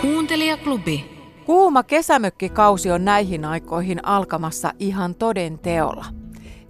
Kuuntelijaklubi. 0.00 1.04
Kuuma 1.46 1.82
kesämökkikausi 1.82 2.90
on 2.90 3.04
näihin 3.04 3.44
aikoihin 3.44 4.06
alkamassa 4.06 4.72
ihan 4.78 5.14
toden 5.14 5.58
teolla. 5.58 6.04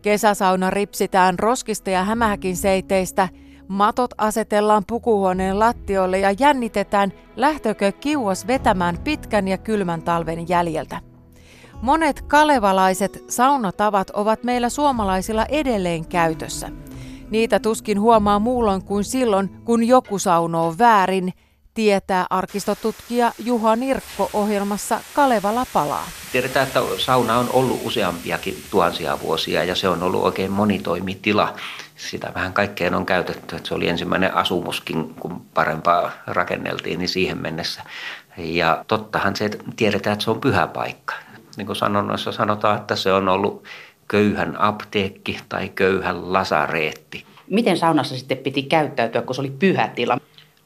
Kesäsauna 0.02 0.70
ripsitään 0.70 1.38
roskista 1.38 1.90
ja 1.90 2.04
hämähäkin 2.04 2.56
seiteistä, 2.56 3.28
matot 3.68 4.10
asetellaan 4.18 4.84
pukuhuoneen 4.86 5.58
lattioille 5.58 6.18
ja 6.18 6.34
jännitetään, 6.38 7.12
lähtökö 7.36 7.92
kiuas 7.92 8.46
vetämään 8.46 8.98
pitkän 9.04 9.48
ja 9.48 9.58
kylmän 9.58 10.02
talven 10.02 10.48
jäljeltä. 10.48 11.00
Monet 11.82 12.22
kalevalaiset 12.22 13.24
saunatavat 13.28 14.10
ovat 14.10 14.44
meillä 14.44 14.68
suomalaisilla 14.68 15.46
edelleen 15.46 16.06
käytössä. 16.06 16.68
Niitä 17.30 17.60
tuskin 17.60 18.00
huomaa 18.00 18.38
muulloin 18.38 18.84
kuin 18.84 19.04
silloin, 19.04 19.48
kun 19.64 19.84
joku 19.84 20.18
saunoo 20.18 20.74
väärin– 20.78 21.32
tietää 21.74 22.26
arkistotutkija 22.30 23.32
Juha 23.44 23.76
Nirkko 23.76 24.30
ohjelmassa 24.32 25.00
Kalevala 25.14 25.66
palaa. 25.72 26.08
Tiedetään, 26.32 26.66
että 26.66 26.80
sauna 26.98 27.38
on 27.38 27.48
ollut 27.52 27.80
useampiakin 27.84 28.62
tuhansia 28.70 29.20
vuosia 29.20 29.64
ja 29.64 29.74
se 29.74 29.88
on 29.88 30.02
ollut 30.02 30.24
oikein 30.24 30.52
monitoimitila. 30.52 31.54
Sitä 31.96 32.32
vähän 32.34 32.52
kaikkeen 32.52 32.94
on 32.94 33.06
käytetty. 33.06 33.56
Että 33.56 33.68
se 33.68 33.74
oli 33.74 33.88
ensimmäinen 33.88 34.34
asumuskin, 34.34 35.14
kun 35.14 35.42
parempaa 35.54 36.10
rakenneltiin, 36.26 36.98
niin 36.98 37.08
siihen 37.08 37.38
mennessä. 37.38 37.82
Ja 38.36 38.84
tottahan 38.88 39.36
se 39.36 39.50
tiedetään, 39.76 40.12
että 40.12 40.24
se 40.24 40.30
on 40.30 40.40
pyhä 40.40 40.66
paikka. 40.66 41.14
Niin 41.56 41.66
kuin 41.66 41.76
sanonnoissa 41.76 42.32
sanotaan, 42.32 42.78
että 42.78 42.96
se 42.96 43.12
on 43.12 43.28
ollut 43.28 43.64
köyhän 44.08 44.60
apteekki 44.60 45.38
tai 45.48 45.68
köyhän 45.68 46.32
lasareetti. 46.32 47.24
Miten 47.50 47.76
saunassa 47.76 48.16
sitten 48.16 48.38
piti 48.38 48.62
käyttäytyä, 48.62 49.22
kun 49.22 49.34
se 49.34 49.40
oli 49.40 49.52
pyhä 49.58 49.88
tila? 49.88 50.18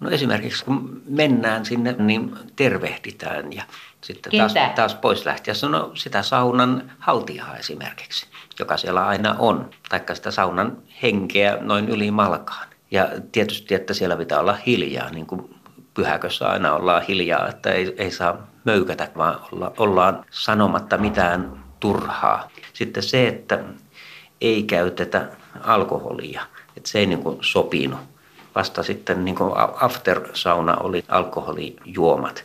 No 0.04 0.10
esimerkiksi 0.10 0.64
kun 0.64 1.02
mennään 1.08 1.64
sinne, 1.64 1.94
niin 1.98 2.34
tervehditään 2.56 3.52
ja 3.52 3.62
sitten 4.00 4.32
taas, 4.38 4.54
taas 4.74 4.94
pois 4.94 5.26
lähtiessä 5.26 5.68
no 5.68 5.90
sitä 5.94 6.22
saunan 6.22 6.92
haltijaa 6.98 7.56
esimerkiksi, 7.56 8.26
joka 8.58 8.76
siellä 8.76 9.06
aina 9.06 9.36
on, 9.38 9.70
taikka 9.88 10.14
sitä 10.14 10.30
saunan 10.30 10.78
henkeä 11.02 11.58
noin 11.60 11.88
yli 11.88 12.10
malkaan. 12.10 12.68
Ja 12.90 13.08
tietysti, 13.32 13.74
että 13.74 13.94
siellä 13.94 14.16
pitää 14.16 14.40
olla 14.40 14.58
hiljaa, 14.66 15.10
niin 15.10 15.26
kuin 15.26 15.54
pyhäkössä 15.94 16.48
aina 16.48 16.74
ollaan 16.74 17.02
hiljaa, 17.02 17.48
että 17.48 17.70
ei, 17.70 17.94
ei 17.98 18.10
saa 18.10 18.46
möykätä, 18.64 19.08
vaan 19.16 19.40
olla, 19.52 19.72
ollaan 19.78 20.24
sanomatta 20.30 20.98
mitään 20.98 21.64
turhaa. 21.80 22.50
Sitten 22.72 23.02
se, 23.02 23.28
että 23.28 23.64
ei 24.40 24.62
käytetä 24.62 25.28
alkoholia, 25.60 26.42
että 26.76 26.88
se 26.90 26.98
ei 26.98 27.06
niin 27.06 27.22
kuin 27.22 27.38
sopinut 27.40 28.13
vasta 28.54 28.82
sitten 28.82 29.24
niin 29.24 29.36
after-sauna 29.80 30.76
oli 30.76 31.04
alkoholijuomat. 31.08 32.44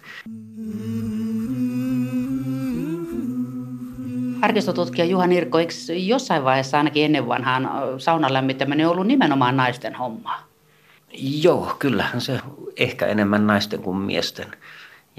Arkistotutkija 4.42 5.06
Juha 5.06 5.28
Nirkko, 5.28 5.60
eikö 5.60 5.74
jossain 5.90 6.44
vaiheessa 6.44 6.78
ainakin 6.78 7.06
ennen 7.06 7.28
vanhaan 7.28 7.70
saunan 7.98 8.34
lämmittäminen 8.34 8.88
ollut 8.88 9.08
nimenomaan 9.08 9.58
naisten 9.58 9.96
hommaa? 9.96 10.44
Joo, 11.22 11.76
kyllähän 11.80 12.22
se 12.22 12.40
ehkä 12.78 13.06
enemmän 13.06 13.48
naisten 13.48 13.82
kuin 13.82 13.98
miesten. 13.98 14.46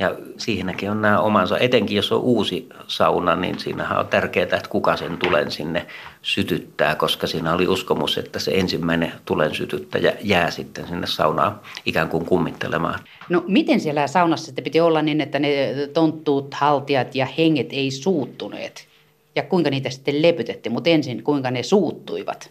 Ja 0.00 0.14
siihenkin 0.38 0.90
on 0.90 1.02
nämä 1.02 1.20
omansa, 1.20 1.58
etenkin 1.58 1.96
jos 1.96 2.12
on 2.12 2.20
uusi 2.20 2.68
sauna, 2.86 3.36
niin 3.36 3.58
siinähän 3.58 3.98
on 3.98 4.08
tärkeää, 4.08 4.44
että 4.44 4.68
kuka 4.68 4.96
sen 4.96 5.16
tulen 5.16 5.50
sinne 5.50 5.86
sytyttää, 6.22 6.94
koska 6.94 7.26
siinä 7.26 7.54
oli 7.54 7.68
uskomus, 7.68 8.18
että 8.18 8.38
se 8.38 8.50
ensimmäinen 8.54 9.12
tulen 9.24 9.54
sytyttäjä 9.54 10.12
jää 10.22 10.50
sitten 10.50 10.88
sinne 10.88 11.06
saunaan 11.06 11.60
ikään 11.86 12.08
kuin 12.08 12.26
kummittelemaan. 12.26 13.00
No 13.28 13.44
miten 13.46 13.80
siellä 13.80 14.06
saunassa 14.06 14.46
sitten 14.46 14.64
piti 14.64 14.80
olla 14.80 15.02
niin, 15.02 15.20
että 15.20 15.38
ne 15.38 15.74
tonttuut, 15.92 16.54
haltijat 16.54 17.14
ja 17.14 17.26
henget 17.38 17.68
ei 17.70 17.90
suuttuneet? 17.90 18.88
Ja 19.34 19.42
kuinka 19.42 19.70
niitä 19.70 19.90
sitten 19.90 20.22
lepytettiin, 20.22 20.72
mutta 20.72 20.90
ensin 20.90 21.22
kuinka 21.22 21.50
ne 21.50 21.62
suuttuivat? 21.62 22.50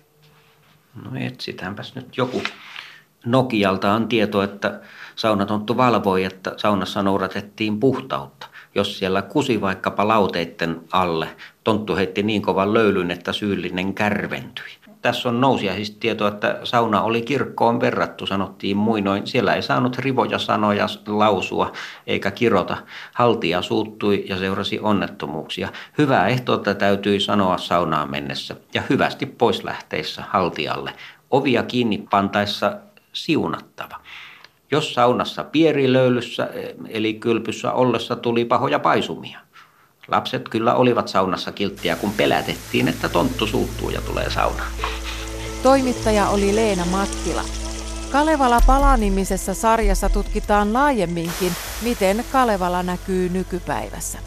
No 1.03 1.12
etsitäänpäs 1.19 1.96
nyt 1.96 2.18
joku. 2.18 2.41
Nokialta 3.25 3.91
on 3.94 4.07
tieto, 4.07 4.44
että 4.44 4.79
saunatonttu 5.19 5.78
valvoi, 5.78 6.24
että 6.24 6.53
saunassa 6.57 7.03
noudatettiin 7.03 7.80
puhtautta. 7.80 8.47
Jos 8.75 8.97
siellä 8.97 9.22
kusi 9.22 9.62
vaikkapa 9.62 10.07
lauteitten 10.07 10.81
alle, 10.91 11.28
tonttu 11.63 11.96
heitti 11.96 12.24
niin 12.24 12.41
kovan 12.41 12.74
löylyn, 12.74 13.12
että 13.12 13.34
syyllinen 13.34 13.94
kärventyi. 13.94 14.79
Tässä 15.02 15.29
on 15.29 15.41
nousia 15.41 15.75
siis 15.75 15.91
tieto, 15.91 16.28
että 16.28 16.59
sauna 16.63 17.02
oli 17.02 17.22
kirkkoon 17.22 17.79
verrattu, 17.79 18.25
sanottiin 18.25 18.78
muinoin. 18.78 19.28
Siellä 19.28 19.53
ei 19.53 19.62
saanut 19.62 19.97
rivoja 19.97 20.40
sanoja 20.40 20.88
lausua 21.08 21.72
eikä 22.08 22.31
kirota. 22.31 22.78
Haltia 23.13 23.62
suuttui 23.62 24.25
ja 24.28 24.38
seurasi 24.38 24.79
onnettomuuksia. 24.79 25.69
Hyvää 25.97 26.28
ehtoota 26.28 26.75
täytyi 26.75 27.19
sanoa 27.19 27.58
saunaan 27.58 28.12
mennessä 28.12 28.56
ja 28.74 28.81
hyvästi 28.90 29.25
pois 29.25 29.63
lähteissä 29.63 30.24
haltialle. 30.29 30.94
Ovia 31.31 31.63
kiinni 31.63 32.08
pantaessa 32.09 32.78
siunattava. 33.13 34.00
Jos 34.72 34.94
saunassa 34.94 35.44
pierilöylyssä 35.44 36.50
eli 36.88 37.13
kylpyssä 37.13 37.72
ollessa 37.72 38.16
tuli 38.16 38.46
pahoja 38.46 38.80
paisumia. 38.80 39.40
Lapset 40.07 40.50
kyllä 40.50 40.75
olivat 40.75 41.07
saunassa 41.07 41.52
kilttiä, 41.52 41.96
kun 41.96 42.12
pelätettiin, 42.18 42.88
että 42.88 43.09
tonttu 43.09 43.47
suuttuu 43.47 43.90
ja 43.90 44.02
tulee 44.02 44.29
saunaan. 44.29 44.72
Toimittaja 45.63 46.29
oli 46.29 46.56
Leena 46.56 46.85
Mattila. 46.85 47.41
Kalevala 48.12 48.59
Pala-nimisessä 48.68 49.53
sarjassa 49.53 50.09
tutkitaan 50.09 50.74
laajemminkin, 50.74 51.52
miten 51.84 52.25
Kalevala 52.31 52.84
näkyy 52.84 53.29
nykypäivässä. 53.29 54.19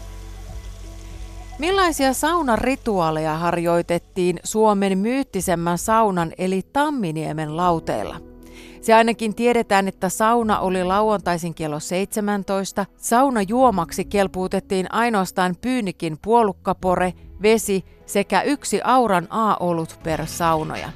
Millaisia 1.59 2.13
saunan 2.13 2.57
rituaaleja 2.57 3.37
harjoitettiin 3.37 4.39
Suomen 4.43 4.97
myyttisemmän 4.97 5.77
saunan 5.77 6.31
eli 6.37 6.61
Tamminiemen 6.73 7.57
lauteilla– 7.57 8.15
se 8.81 8.93
ainakin 8.93 9.35
tiedetään, 9.35 9.87
että 9.87 10.09
sauna 10.09 10.59
oli 10.59 10.83
lauantaisin 10.83 11.53
kello 11.55 11.79
17. 11.79 12.85
Sauna 12.97 13.41
juomaksi 13.41 14.05
kelpuutettiin 14.05 14.93
ainoastaan 14.93 15.55
pyynikin 15.61 16.17
puolukkapore, 16.21 17.13
vesi 17.41 17.85
sekä 18.05 18.41
yksi 18.41 18.81
auran 18.83 19.27
A-olut 19.29 19.99
per 20.03 20.27
saunoja. 20.27 20.89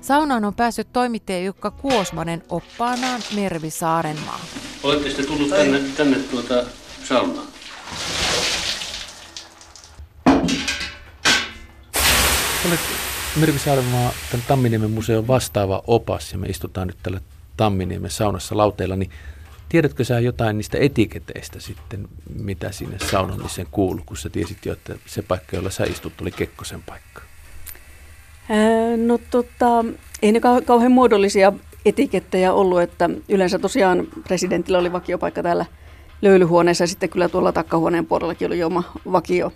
Saunaan 0.00 0.44
on 0.44 0.54
päässyt 0.54 0.92
toimittaja 0.92 1.40
Jukka 1.40 1.70
Kuosmanen 1.70 2.42
oppaanaan 2.48 3.20
Mervi 3.34 3.70
Saarenmaa. 3.70 4.40
Olette 4.82 5.08
sitten 5.08 5.26
tullut 5.26 5.50
tänne, 5.50 5.80
tänne 5.96 6.18
tuota 6.18 6.64
saunaan? 7.04 7.46
Olet 12.68 12.80
Mirvi 13.36 13.58
Saarenmaa, 13.58 14.12
tämän 14.30 14.46
Tamminiemen 14.48 14.90
museon 14.90 15.26
vastaava 15.26 15.82
opas, 15.86 16.32
ja 16.32 16.38
me 16.38 16.46
istutaan 16.46 16.86
nyt 16.86 16.96
tällä 17.02 17.20
Tamminiemen 17.56 18.10
saunassa 18.10 18.56
lauteilla, 18.56 18.96
niin 18.96 19.10
tiedätkö 19.68 20.04
sä 20.04 20.20
jotain 20.20 20.56
niistä 20.56 20.78
etiketeistä 20.78 21.60
sitten, 21.60 22.08
mitä 22.42 22.72
sinne 22.72 22.98
saunalliseen 22.98 23.66
kuuluu, 23.70 24.02
kun 24.06 24.16
sä 24.16 24.28
tiesit 24.28 24.66
jo, 24.66 24.72
että 24.72 24.94
se 25.06 25.22
paikka, 25.22 25.56
jolla 25.56 25.70
sä 25.70 25.84
istut, 25.84 26.20
oli 26.20 26.30
Kekkosen 26.30 26.82
paikka? 26.82 27.22
Ää, 28.48 28.96
no 28.96 29.18
tota, 29.30 29.84
ei 30.22 30.32
ne 30.32 30.38
kau- 30.38 30.64
kauhean 30.64 30.92
muodollisia 30.92 31.52
etikettejä 31.84 32.52
ollut, 32.52 32.80
että 32.80 33.10
yleensä 33.28 33.58
tosiaan 33.58 34.06
presidentillä 34.28 34.78
oli 34.78 34.92
vakiopaikka 34.92 35.42
täällä 35.42 35.66
löylyhuoneessa 36.22 36.84
ja 36.84 36.88
sitten 36.88 37.08
kyllä 37.08 37.28
tuolla 37.28 37.52
takkahuoneen 37.52 38.06
puolellakin 38.06 38.46
oli 38.46 38.62
oma 38.62 38.92
vakio, 39.12 39.52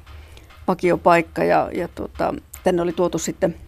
vakiopaikka 0.69 1.45
ja, 1.45 1.71
ja 1.73 1.89
tota, 1.89 2.35
tänne 2.65 2.83
oli 2.83 2.93
tuotu 2.93 3.19
sitten 3.19 3.63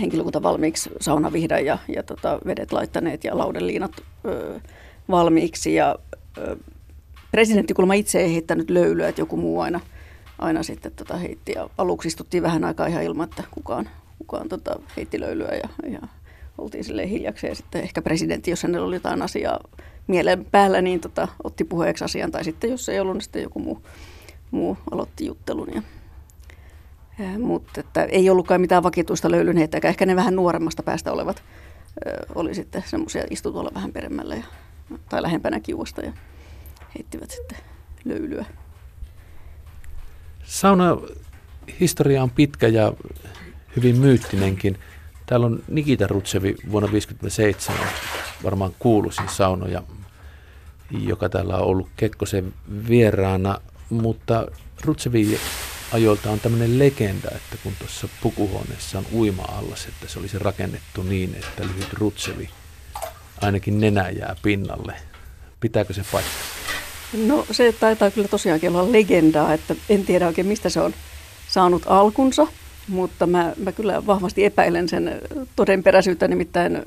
henkilökunta 0.00 0.42
valmiiksi 0.42 0.90
saunavihdan 1.00 1.64
ja, 1.64 1.78
ja 1.88 2.02
tota, 2.02 2.38
vedet 2.46 2.72
laittaneet 2.72 3.24
ja 3.24 3.38
laudeliinat 3.38 3.92
ö, 4.24 4.60
valmiiksi. 5.08 5.74
Ja 5.74 5.98
ö, 6.38 6.56
presidentti 7.30 7.74
kulma 7.74 7.94
itse 7.94 8.20
ei 8.20 8.32
heittänyt 8.32 8.70
löylyä, 8.70 9.08
että 9.08 9.20
joku 9.20 9.36
muu 9.36 9.60
aina, 9.60 9.80
aina 10.38 10.62
sitten 10.62 10.92
tota 10.92 11.16
heitti. 11.16 11.52
Ja 11.52 11.70
aluksi 11.78 12.08
istuttiin 12.08 12.42
vähän 12.42 12.64
aikaa 12.64 12.86
ihan 12.86 13.02
ilman, 13.02 13.28
että 13.28 13.42
kukaan, 13.50 13.88
kukaan 14.18 14.48
tota 14.48 14.80
heitti 14.96 15.20
löylyä 15.20 15.52
ja, 15.52 15.68
ja 15.90 16.00
oltiin 16.58 16.84
silleen 16.84 17.08
hiljaksi. 17.08 17.46
Ja 17.46 17.54
sitten 17.54 17.82
ehkä 17.82 18.02
presidentti, 18.02 18.50
jos 18.50 18.62
hänellä 18.62 18.86
oli 18.86 18.96
jotain 18.96 19.22
asiaa 19.22 19.60
mielen 20.06 20.44
päällä, 20.44 20.82
niin 20.82 21.00
tota, 21.00 21.28
otti 21.44 21.64
puheeksi 21.64 22.04
asian. 22.04 22.30
Tai 22.30 22.44
sitten 22.44 22.70
jos 22.70 22.88
ei 22.88 23.00
ollut, 23.00 23.14
niin 23.14 23.22
sitten 23.22 23.42
joku 23.42 23.58
muu, 23.58 23.82
muu 24.50 24.78
aloitti 24.90 25.26
juttelun. 25.26 25.68
Ja 25.74 25.82
mutta 27.38 27.80
että 27.80 28.04
ei 28.04 28.30
ollutkaan 28.30 28.60
mitään 28.60 28.82
vakituista 28.82 29.30
löylynheittäjää. 29.30 29.88
Ehkä 29.88 30.06
ne 30.06 30.16
vähän 30.16 30.36
nuoremmasta 30.36 30.82
päästä 30.82 31.12
olevat 31.12 31.42
oli 32.34 32.54
sitten 32.54 32.84
semmoisia, 32.86 33.24
istu 33.30 33.52
tuolla 33.52 33.70
vähän 33.74 33.92
peremmällä 33.92 34.34
ja, 34.34 34.44
tai 35.08 35.22
lähempänä 35.22 35.60
kiuasta 35.60 36.00
ja 36.00 36.12
heittivät 36.94 37.30
sitten 37.30 37.58
löylyä. 38.04 38.44
Sauna 40.44 40.96
historia 41.80 42.22
on 42.22 42.30
pitkä 42.30 42.68
ja 42.68 42.92
hyvin 43.76 43.96
myyttinenkin. 43.96 44.78
Täällä 45.26 45.46
on 45.46 45.62
Nikita 45.68 46.06
Rutsevi 46.06 46.56
vuonna 46.70 46.88
1957, 46.88 47.88
varmaan 48.44 48.74
kuuluisin 48.78 49.28
saunoja. 49.28 49.82
joka 50.90 51.28
täällä 51.28 51.56
on 51.56 51.64
ollut 51.64 51.88
Kekkosen 51.96 52.54
vieraana, 52.88 53.58
mutta 53.90 54.46
Rutsevi 54.84 55.38
ajoilta 55.92 56.30
on 56.30 56.40
tämmöinen 56.40 56.78
legenda, 56.78 57.28
että 57.34 57.56
kun 57.62 57.72
tuossa 57.78 58.08
pukuhuoneessa 58.22 58.98
on 58.98 59.06
uima-allas, 59.12 59.86
että 59.86 60.08
se 60.08 60.18
olisi 60.18 60.38
rakennettu 60.38 61.02
niin, 61.02 61.34
että 61.34 61.62
lyhyt 61.62 61.92
Rutsevi 61.92 62.50
ainakin 63.40 63.80
nenä 63.80 64.10
jää 64.10 64.36
pinnalle. 64.42 64.94
Pitääkö 65.60 65.92
se 65.92 66.02
paikka? 66.12 66.30
No 67.26 67.46
se 67.50 67.74
taitaa 67.80 68.10
kyllä 68.10 68.28
tosiaankin 68.28 68.76
olla 68.76 68.92
legendaa, 68.92 69.54
että 69.54 69.74
en 69.88 70.04
tiedä 70.04 70.26
oikein 70.26 70.46
mistä 70.46 70.68
se 70.68 70.80
on 70.80 70.94
saanut 71.48 71.82
alkunsa, 71.86 72.46
mutta 72.88 73.26
mä, 73.26 73.52
mä 73.56 73.72
kyllä 73.72 74.06
vahvasti 74.06 74.44
epäilen 74.44 74.88
sen 74.88 75.20
todenperäisyyttä, 75.56 76.28
nimittäin 76.28 76.82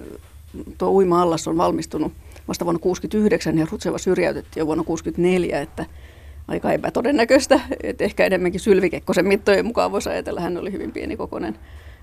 tuo 0.77 0.89
uima-allas 0.89 1.47
on 1.47 1.57
valmistunut 1.57 2.13
vasta 2.47 2.65
vuonna 2.65 2.79
1969 2.79 3.57
ja 3.57 3.67
Rutseva 3.71 3.97
syrjäytettiin 3.97 4.61
jo 4.61 4.65
vuonna 4.65 4.83
1964, 4.83 5.61
että 5.61 5.85
aika 6.47 6.71
epätodennäköistä, 6.71 7.59
että 7.83 8.03
ehkä 8.03 8.25
enemmänkin 8.25 8.61
Sylvikekkosen 8.61 9.27
mittojen 9.27 9.65
mukaan 9.65 9.91
voisi 9.91 10.09
ajatella, 10.09 10.41
hän 10.41 10.57
oli 10.57 10.71
hyvin 10.71 10.91
pienikokoinen, 10.91 11.59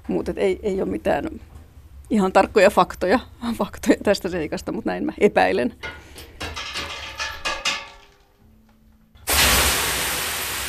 mutta 0.08 0.32
ei, 0.36 0.60
ei 0.62 0.82
ole 0.82 0.90
mitään 0.90 1.40
ihan 2.10 2.32
tarkkoja 2.32 2.70
faktoja, 2.70 3.20
faktoja 3.58 3.96
tästä 4.02 4.28
seikasta, 4.28 4.72
mutta 4.72 4.90
näin 4.90 5.04
mä 5.04 5.12
epäilen. 5.18 5.74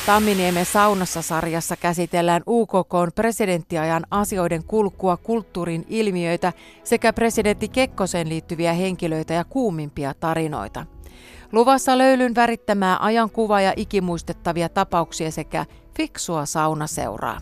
Tamminiemen 0.06 0.66
saunassa 0.66 1.22
sarjassa 1.22 1.76
käsitellään 1.76 2.42
UKK 2.46 3.14
presidenttiajan 3.14 4.06
asioiden 4.10 4.64
kulkua, 4.64 5.16
kulttuurin 5.16 5.86
ilmiöitä 5.88 6.52
sekä 6.84 7.12
presidentti 7.12 7.68
Kekkoseen 7.68 8.28
liittyviä 8.28 8.72
henkilöitä 8.72 9.34
ja 9.34 9.44
kuumimpia 9.44 10.14
tarinoita. 10.14 10.95
Luvassa 11.52 11.98
löylyn 11.98 12.34
värittämää 12.34 12.96
ajankuvaa 13.00 13.60
ja 13.60 13.72
ikimuistettavia 13.76 14.68
tapauksia 14.68 15.30
sekä 15.30 15.66
fiksua 15.96 16.46
saunaseuraa. 16.46 17.40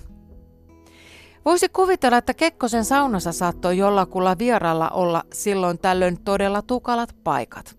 Voisi 1.45 1.69
kuvitella, 1.69 2.19
että 2.19 2.35
Kekkosen 2.35 2.85
saunassa 2.85 3.33
saattoi 3.33 3.79
jollakulla 3.79 4.39
vieralla 4.39 4.89
olla 4.89 5.23
silloin 5.33 5.79
tällöin 5.79 6.25
todella 6.25 6.63
tukalat 6.63 7.17
paikat. 7.25 7.77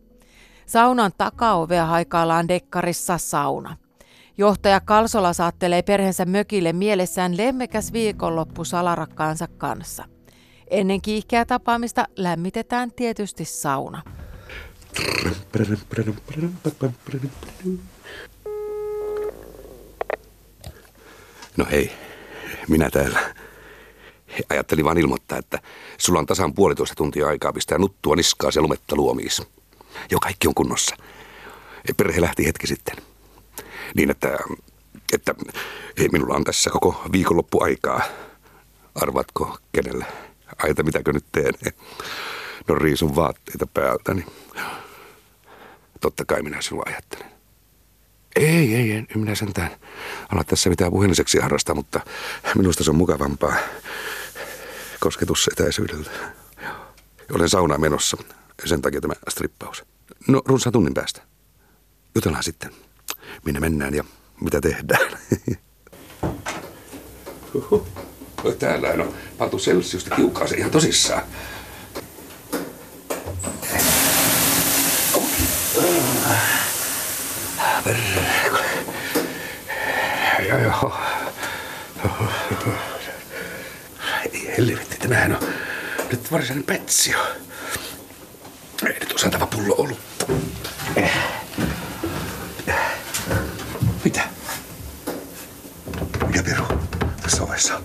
Saunan 0.66 1.12
takaovea 1.18 1.86
haikaillaan 1.86 2.48
dekkarissa 2.48 3.18
sauna– 3.18 3.78
Johtaja 4.38 4.80
Kalsola 4.80 5.34
saattelee 5.34 5.82
perheensä 5.82 6.26
mökille 6.26 6.74
mielessään 6.74 7.38
lemmekäs 7.38 7.94
viikonloppu 7.94 8.66
salarakkaansa 8.66 9.48
kanssa. 9.48 10.04
Ennen 10.70 11.02
kiihkeää 11.02 11.46
tapaamista 11.46 12.06
lämmitetään 12.18 12.92
tietysti 12.92 13.46
sauna. 13.46 14.02
No 21.58 21.66
hei, 21.72 21.92
minä 22.68 22.90
täällä. 22.90 23.36
Ajattelin 24.50 24.86
vaan 24.86 24.98
ilmoittaa, 24.98 25.38
että 25.38 25.60
sulla 25.98 26.20
on 26.20 26.26
tasan 26.26 26.54
puolitoista 26.54 26.96
tuntia 26.96 27.28
aikaa 27.28 27.54
pistää 27.54 27.78
nuttua 27.78 28.16
niskaa 28.16 28.50
ja 28.56 28.62
lumetta 28.62 28.96
luomiis. 28.96 29.42
Jo 30.12 30.20
kaikki 30.20 30.48
on 30.48 30.54
kunnossa. 30.54 30.96
Perhe 31.98 32.22
lähti 32.22 32.46
hetki 32.46 32.68
sitten. 32.68 32.96
Niin, 33.96 34.10
että, 34.12 34.38
että 35.14 35.36
hei, 36.00 36.10
minulla 36.12 36.36
on 36.36 36.44
tässä 36.44 36.70
koko 36.70 37.02
viikonloppu 37.12 37.64
aikaa. 37.64 38.02
Arvatko 38.96 39.58
kenelle? 39.72 40.06
Aita, 40.64 40.84
mitäkö 40.84 41.14
nyt 41.14 41.26
teen? 41.32 41.54
No 42.68 42.76
riisun 42.76 43.16
vaatteita 43.16 43.68
päältäni. 43.68 44.26
Totta 46.06 46.26
kai 46.26 46.42
minä 46.42 46.62
sinua 46.62 46.84
ajattelen. 46.86 47.32
Ei, 48.36 48.76
ei, 48.76 48.92
en 48.92 49.08
minä 49.16 49.36
sentään 49.36 49.72
ala 50.30 50.44
tässä 50.44 50.70
mitään 50.70 50.92
puheliseksi 50.92 51.40
harrastaa, 51.40 51.76
mutta 51.76 52.00
minusta 52.56 52.84
se 52.84 52.92
on 52.92 52.96
mukavampaa 52.96 53.54
kosketusetäisyydeltä. 55.00 56.10
Olen 57.32 57.50
saunaan 57.50 57.82
menossa, 57.82 58.18
sen 58.66 58.82
takia 58.82 59.02
tämä 59.02 59.14
strippaus. 59.30 59.84
No, 60.28 60.42
runsaan 60.46 60.74
tunnin 60.74 60.94
päästä. 60.94 61.22
Jutellaan 62.16 62.44
sitten 62.44 62.72
minne 63.46 63.60
mennään 63.60 63.94
ja 63.94 64.04
mitä 64.42 64.62
tehdään. 64.62 65.18
Huhhuh. 67.54 67.88
Täällä 68.60 68.90
on 68.90 69.14
pantu 69.38 69.58
Celsiusta 69.58 70.16
kiukaaseen 70.16 70.60
ihan 70.60 70.72
tosissaan. 70.72 71.24
Ja 80.48 80.60
joo. 80.60 80.98
Ei 84.34 84.54
helvetti, 84.58 84.98
tämähän 84.98 85.32
on 85.36 85.48
nyt 86.12 86.32
varsinainen 86.32 86.64
petsio. 86.64 87.20
Ei 88.88 89.00
nyt 89.00 89.14
osantava 89.14 89.48
pullo. 89.48 89.98
Eh. 90.96 91.12
Mitä? 94.04 94.22
Mikä 96.28 96.44
Piru 96.44 96.66
tässä 97.22 97.44
ovessa? 97.44 97.82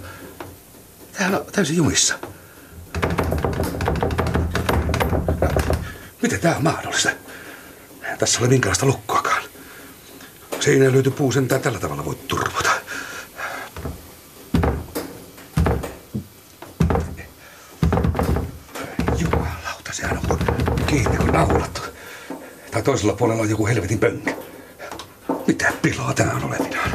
Täällä 1.13 1.39
on 1.39 1.47
täysin 1.53 1.77
jumissa. 1.77 2.19
No, 5.41 5.49
miten 6.23 6.41
tää 6.41 6.57
on 6.57 6.63
mahdollista? 6.63 7.11
Tässä 8.21 8.41
ole 8.41 8.49
minkäänlaista 8.49 8.87
lukkoakaan. 8.87 9.43
Seinään 10.61 10.93
löytyy 10.93 11.13
puu 11.13 11.33
sentään 11.33 11.61
tällä 11.61 11.79
tavalla 11.79 12.05
voi 12.05 12.15
turvota. 12.29 12.71
Jumalauta, 19.19 19.93
sehän 19.93 20.21
on 20.31 20.39
kiinni 20.87 21.17
kuin 21.17 21.33
naulattu. 21.33 21.81
Tai 22.71 22.83
toisella 22.83 23.13
puolella 23.13 23.43
on 23.43 23.51
joku 23.51 23.67
helvetin 23.67 23.99
pönkä. 23.99 24.35
Mitä 25.47 25.73
piloa 25.83 26.15
on 26.37 26.45
olevinaan? 26.45 26.91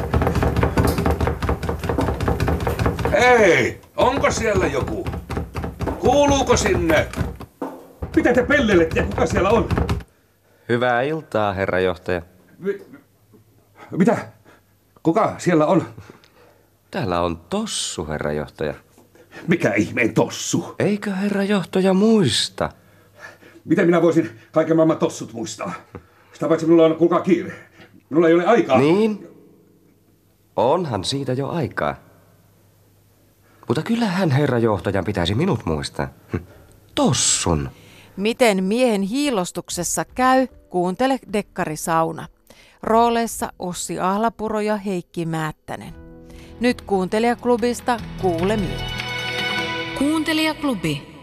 Hei! 3.12 3.80
Onko 3.96 4.30
siellä 4.30 4.66
joku? 4.66 5.08
Kuuluuko 5.98 6.56
sinne? 6.56 7.08
Mitä 8.16 8.32
te 8.32 8.42
pellelette 8.42 9.00
ja 9.00 9.06
kuka 9.06 9.26
siellä 9.26 9.50
on? 9.50 9.85
Hyvää 10.68 11.02
iltaa, 11.02 11.52
herra 11.52 11.80
johtaja. 11.80 12.22
Mi- 12.58 12.82
mitä? 13.90 14.28
Kuka 15.02 15.34
siellä 15.38 15.66
on? 15.66 15.84
Täällä 16.90 17.20
on 17.20 17.36
tossu, 17.36 18.06
herra 18.06 18.32
johtaja. 18.32 18.74
Mikä 19.48 19.74
ihmeen 19.74 20.14
tossu? 20.14 20.74
Eikö 20.78 21.14
herra 21.14 21.44
johtaja 21.44 21.94
muista? 21.94 22.70
Miten 23.64 23.86
minä 23.86 24.02
voisin 24.02 24.30
kaiken 24.52 24.76
maailman 24.76 24.98
tossut 24.98 25.32
muistaa? 25.32 25.72
Sitä 26.32 26.48
paitsi 26.48 26.66
minulla 26.66 26.84
on 26.84 26.96
kuka 26.96 27.20
kiire. 27.20 27.52
Minulla 28.10 28.28
ei 28.28 28.34
ole 28.34 28.46
aikaa. 28.46 28.78
Niin? 28.78 29.28
Onhan 30.56 31.04
siitä 31.04 31.32
jo 31.32 31.48
aikaa. 31.48 31.96
Mutta 33.68 33.82
kyllähän 33.82 34.30
herra 34.30 34.58
johtajan 34.58 35.04
pitäisi 35.04 35.34
minut 35.34 35.66
muistaa. 35.66 36.08
Hm. 36.32 36.36
Tossun. 36.94 37.70
Miten 38.16 38.64
miehen 38.64 39.02
hiilostuksessa 39.02 40.04
käy, 40.04 40.46
kuuntele 40.70 41.18
Dekkari 41.32 41.76
Sauna. 41.76 42.28
Rooleissa 42.82 43.52
Ossi 43.58 44.00
Ahlapuro 44.00 44.60
ja 44.60 44.76
Heikki 44.76 45.26
Määttänen. 45.26 45.94
Nyt 46.60 46.82
kuuntelijaklubista 46.82 48.00
kuulemiin. 48.22 48.80
Kuuntelijaklubi. 49.98 51.15